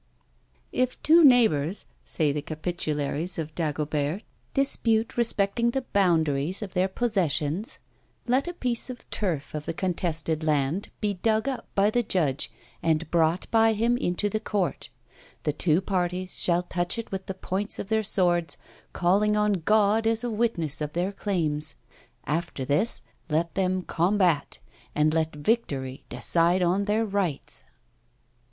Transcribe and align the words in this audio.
"If 0.71 0.99
two 1.03 1.23
neighbours," 1.23 1.85
say 2.03 2.31
the 2.31 2.41
capitularies 2.41 3.37
of 3.37 3.53
Dagobert, 3.53 4.23
"dispute 4.55 5.15
respecting 5.15 5.69
the 5.69 5.83
boundaries 5.93 6.63
of 6.63 6.73
their 6.73 6.87
possessions, 6.87 7.77
let 8.25 8.47
a 8.47 8.53
piece 8.53 8.89
of 8.89 9.07
turf 9.11 9.53
of 9.53 9.65
the 9.67 9.75
contested 9.75 10.43
land 10.43 10.89
be 11.01 11.13
dug 11.13 11.47
up 11.47 11.67
by 11.75 11.91
the 11.91 12.01
judge, 12.01 12.49
and 12.81 13.11
brought 13.11 13.45
by 13.51 13.73
him 13.73 13.95
into 13.95 14.27
the 14.27 14.39
court; 14.39 14.89
the 15.43 15.53
two 15.53 15.81
parties 15.81 16.39
shall 16.39 16.63
touch 16.63 16.97
it 16.97 17.11
with 17.11 17.27
the 17.27 17.35
points 17.35 17.77
of 17.77 17.89
their 17.89 18.01
swords, 18.03 18.57
calling 18.93 19.37
on 19.37 19.53
God 19.63 20.07
as 20.07 20.23
a 20.23 20.31
witness 20.31 20.81
of 20.81 20.93
their 20.93 21.11
claims; 21.11 21.75
after 22.25 22.65
this 22.65 23.03
let 23.29 23.53
them 23.53 23.83
combat, 23.83 24.57
and 24.95 25.13
let 25.13 25.35
victory 25.35 26.03
decide 26.09 26.63
on 26.63 26.85
their 26.85 27.05
rights!" 27.05 27.63